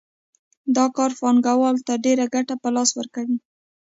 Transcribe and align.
دا 0.75 0.85
کار 0.97 1.11
پانګوال 1.19 1.75
ته 1.87 1.93
ډېره 2.05 2.25
ګټه 2.35 2.55
په 2.61 2.67
لاس 2.75 2.89
ورکوي 2.95 3.37